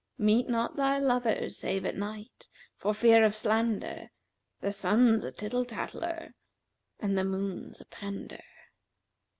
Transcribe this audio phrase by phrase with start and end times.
[0.17, 5.31] Meet not thy lover save at night for fear of slander * The Sun's a
[5.31, 6.33] tittle tattler
[6.99, 8.41] and the Moon's a pander.'